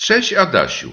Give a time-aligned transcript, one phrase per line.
[0.00, 0.92] Cześć Adasiu.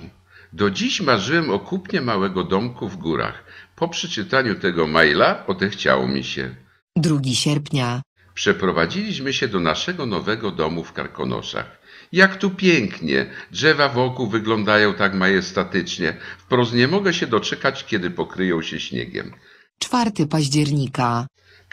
[0.53, 3.43] Do dziś marzyłem o kupnie małego domku w górach.
[3.75, 6.55] Po przeczytaniu tego maila odechciało mi się.
[6.95, 8.01] 2 sierpnia,
[8.33, 11.79] Przeprowadziliśmy się do naszego nowego domu w Karkonoszach.
[12.11, 13.29] Jak tu pięknie!
[13.51, 16.17] Drzewa wokół wyglądają tak majestatycznie.
[16.37, 19.33] Wprost nie mogę się doczekać, kiedy pokryją się śniegiem.
[19.79, 21.27] 4 października,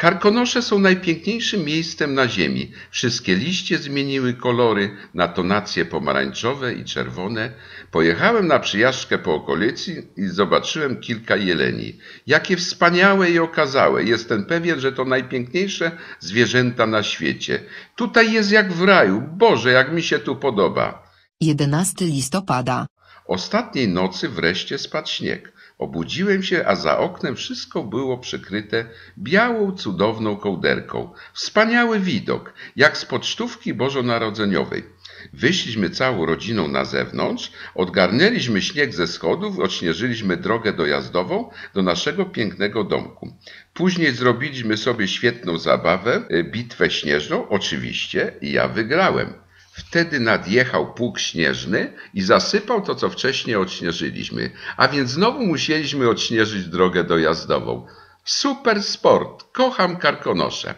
[0.04, 2.72] Karkonosze są najpiękniejszym miejscem na ziemi.
[2.90, 7.52] Wszystkie liście zmieniły kolory na tonacje pomarańczowe i czerwone.
[7.90, 11.98] Pojechałem na przyjażdżkę po okolicy i zobaczyłem kilka jeleni.
[12.26, 14.04] Jakie wspaniałe i okazałe.
[14.04, 15.90] Jestem pewien, że to najpiękniejsze
[16.20, 17.60] zwierzęta na świecie.
[17.96, 19.22] Tutaj jest jak w raju.
[19.36, 21.04] Boże, jak mi się tu podoba.
[21.40, 22.86] 11 listopada,
[23.26, 25.52] Ostatniej nocy wreszcie spadł śnieg.
[25.78, 28.84] Obudziłem się, a za oknem wszystko było przykryte
[29.18, 31.12] białą, cudowną kołderką.
[31.32, 34.84] Wspaniały widok, jak z pocztówki bożonarodzeniowej.
[35.32, 42.84] Wyszliśmy całą rodziną na zewnątrz, odgarnęliśmy śnieg ze schodów, odśnieżyliśmy drogę dojazdową do naszego pięknego
[42.84, 43.32] domku.
[43.74, 49.43] Później zrobiliśmy sobie świetną zabawę, y, bitwę śnieżną, oczywiście, ja wygrałem.
[49.76, 56.66] Wtedy nadjechał pług śnieżny i zasypał to, co wcześniej odśnieżyliśmy, a więc znowu musieliśmy odśnieżyć
[56.66, 57.86] drogę dojazdową.
[58.24, 60.74] Super sport, kocham karkonosze.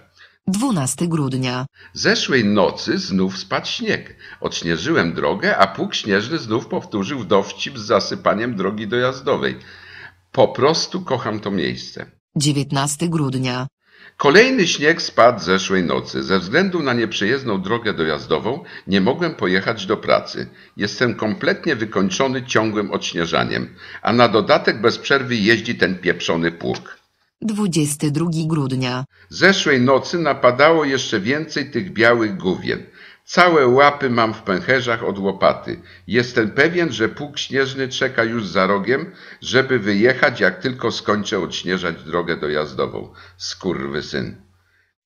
[0.46, 4.16] 12 grudnia, Zeszłej nocy znów spadł śnieg.
[4.40, 9.58] Odśnieżyłem drogę, a pług śnieżny znów powtórzył dowcip z zasypaniem drogi dojazdowej.
[10.32, 12.10] Po prostu kocham to miejsce.
[12.36, 13.66] 19 grudnia,
[14.16, 16.22] Kolejny śnieg spadł zeszłej nocy.
[16.22, 20.48] Ze względu na nieprzejezdną drogę dojazdową nie mogłem pojechać do pracy.
[20.76, 26.98] Jestem kompletnie wykończony ciągłym odśnieżaniem, a na dodatek bez przerwy jeździ ten pieprzony pług.
[27.42, 32.82] 22 grudnia, Zeszłej nocy napadało jeszcze więcej tych białych główien.
[33.26, 35.82] Całe łapy mam w pęcherzach od łopaty.
[36.06, 42.02] Jestem pewien, że pług śnieżny czeka już za rogiem, żeby wyjechać, jak tylko skończę odśnieżać
[42.02, 43.12] drogę dojazdową.
[43.36, 44.45] Skurwysyn.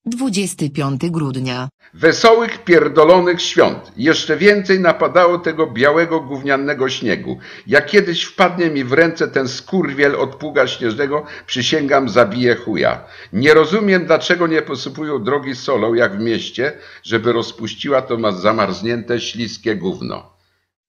[0.05, 3.91] 25 grudnia, Wesołych, pierdolonych świąt.
[3.97, 7.37] Jeszcze więcej napadało tego białego, gównianego śniegu.
[7.67, 13.03] Jak kiedyś wpadnie mi w ręce ten skurwiel od pługa śnieżnego, przysięgam, zabiję chuja.
[13.33, 16.73] Nie rozumiem, dlaczego nie posypują drogi solą, jak w mieście,
[17.03, 20.33] żeby rozpuściła to ma zamarznięte, śliskie gówno.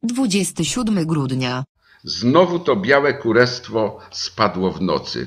[0.02, 1.64] 27 grudnia,
[2.04, 5.26] Znowu to białe kurestwo spadło w nocy.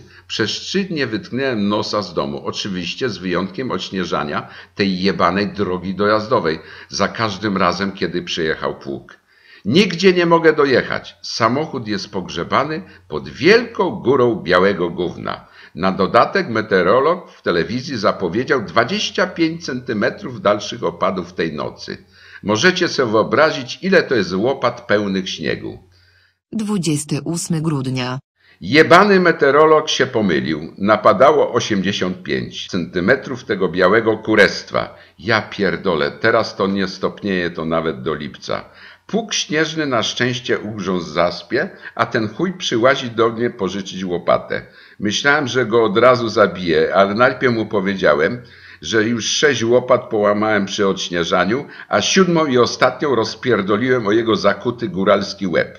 [0.90, 6.60] Dni wytknąłem nosa z domu, oczywiście z wyjątkiem odśnieżania tej jebanej drogi dojazdowej,
[6.90, 9.18] za każdym razem, kiedy przyjechał pług.
[9.66, 11.16] Nigdzie nie mogę dojechać.
[11.22, 15.48] Samochód jest pogrzebany pod wielką górą białego gówna.
[15.76, 21.98] Na dodatek meteorolog w telewizji zapowiedział 25 centymetrów dalszych opadów tej nocy.
[22.44, 25.80] Możecie sobie wyobrazić, ile to jest łopat pełnych śniegu.
[26.52, 28.20] 28 grudnia,
[28.62, 30.74] Jebany meteorolog się pomylił.
[30.78, 34.96] Napadało 85 centymetrów tego białego kurestwa.
[35.20, 38.66] Ja pierdolę, teraz to nie stopnieje to nawet do lipca.
[39.08, 44.62] Pług śnieżny na szczęście ugrzązł zaspie, a ten chuj przyłazi do mnie pożyczyć łopatę.
[45.00, 48.42] Myślałem, że go od razu zabiję, ale najpierw mu powiedziałem,
[48.82, 54.90] że już sześć łopat połamałem przy odśnieżaniu, a siódmą i ostatnią rozpierdoliłem o jego zakuty
[54.90, 55.78] góralski łeb.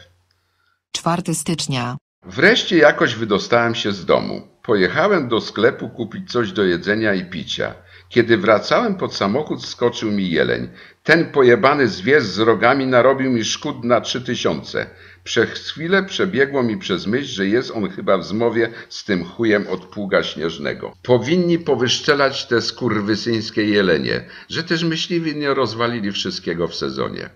[0.96, 1.96] 4 stycznia,
[2.26, 4.48] Wreszcie jakoś wydostałem się z domu.
[4.62, 7.74] Pojechałem do sklepu kupić coś do jedzenia i picia.
[8.08, 10.68] Kiedy wracałem pod samochód, skoczył mi jeleń.
[11.02, 14.86] Ten pojebany zwierz z rogami narobił mi szkód na trzy tysiące.
[15.24, 19.66] Przez chwilę przebiegło mi przez myśl, że jest on chyba w zmowie z tym chujem
[19.68, 20.92] od pługa śnieżnego.
[21.02, 27.30] Powinni powyszczelać te skurwysyńskie jelenie, że też myśliwi nie rozwalili wszystkiego w sezonie.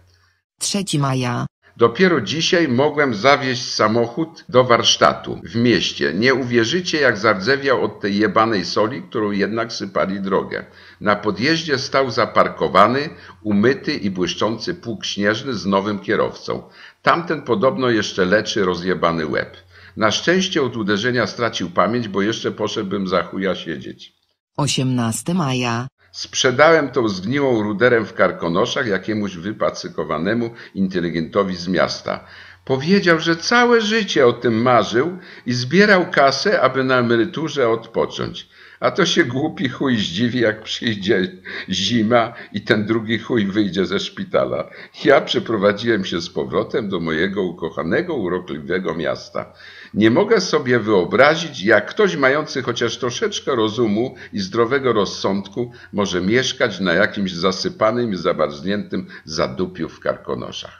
[0.60, 6.12] 3 maja, Dopiero dzisiaj mogłem zawieźć samochód do warsztatu w mieście.
[6.14, 10.64] Nie uwierzycie, jak zardzewiał od tej jebanej soli, którą jednak sypali drogę.
[11.00, 13.08] Na podjeździe stał zaparkowany,
[13.42, 16.62] umyty i błyszczący pług śnieżny z nowym kierowcą.
[17.03, 19.56] Tamten podobno jeszcze leczy rozjebany łeb.
[19.96, 24.12] Na szczęście od uderzenia stracił pamięć, bo jeszcze poszedłbym za chuja siedzieć.
[24.56, 32.25] 18 maja, Sprzedałem tą zgniłą ruderem w karkonoszach jakiemuś wypacykowanemu inteligentowi z miasta.
[32.65, 38.49] Powiedział, że całe życie o tym marzył i zbierał kasę, aby na emeryturze odpocząć.
[38.81, 41.29] A to się głupi chuj zdziwi, jak przyjdzie
[41.69, 44.71] zima i ten drugi chuj wyjdzie ze szpitala.
[45.05, 49.53] Ja przeprowadziłem się z powrotem do mojego ukochanego, urokliwego miasta.
[49.94, 56.81] Nie mogę sobie wyobrazić, jak ktoś mający chociaż troszeczkę rozumu i zdrowego rozsądku może mieszkać
[56.81, 60.80] na jakimś zasypanym i zabarzniętym zadupiu w Karkonoszach.